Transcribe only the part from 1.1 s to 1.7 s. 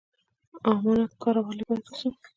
کاره ولې